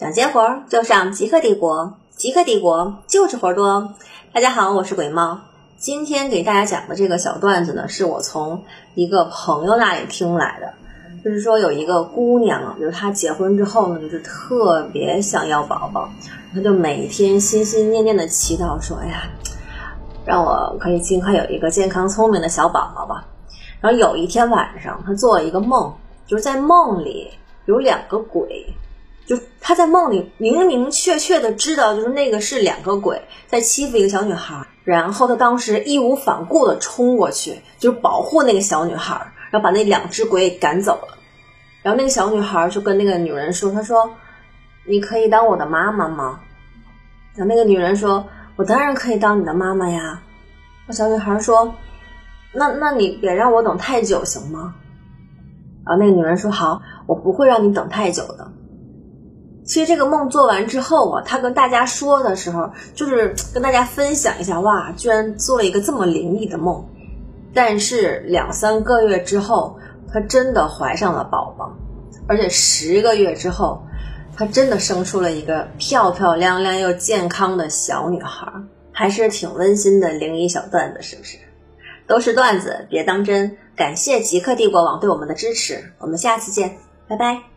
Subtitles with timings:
[0.00, 3.92] 想接活儿就上极客帝国，极客帝国就是活儿多。
[4.32, 5.38] 大家好，我是鬼猫。
[5.76, 10.72] 今天给大家讲的这个小段子呢，是我从一个朋友那里听来的。
[11.22, 16.08] 就是说有一个姑娘啊，就是她结婚之后呢，就是特别想要宝宝，
[16.54, 19.24] 她就每天心心念念的祈祷说：“哎呀，
[20.24, 23.26] 让我可以尽快有一个健康聪明的小宝宝吧。”
[23.82, 25.92] 然后有一天晚上，她做了一个梦，
[26.26, 27.30] 就是在梦里
[27.66, 28.64] 有两个鬼，
[29.30, 34.66] 就他在梦里明明确确的知道，就是那个是两个鬼在欺负一个小女孩。
[34.82, 39.14] 然后他当时义无反顾的冲过去，就是保护那个小女孩。
[39.52, 41.18] 然后把那两只鬼赶走了，
[41.82, 44.08] 然后那个小女孩就跟那个女人说：“她说，
[44.84, 46.40] 你可以当我的妈妈吗？”
[47.34, 48.24] 然后那个女人说
[48.54, 50.22] ：“我当然可以当你的妈妈呀。”
[50.86, 51.74] 那小女孩说
[52.54, 54.74] ：“那那你别让我等太久行吗？”
[55.84, 58.52] 然后那个女人说：“好，我不会让你等太久的。”
[59.64, 66.84] 其实这个梦做完之后啊，他跟大家说的时候，就是跟大家分享一下，哇，居然做了一个这么灵异的梦。
[67.54, 69.78] 但是两三个月之后，
[70.12, 71.72] 她真的怀上了宝宝，
[72.26, 73.82] 而且十个月之后，
[74.36, 78.50] 她真的生出了一个漂漂亮亮又健康的小女孩，
[78.92, 81.38] 还是挺温馨的灵异小段子，是不是？
[82.06, 83.56] 都是段子，别当真。
[83.76, 86.76] 感谢极客帝国网对我们的支持，我们下次见，
[87.08, 87.49] 拜拜。